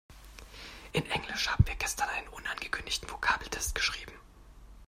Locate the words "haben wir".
1.49-1.75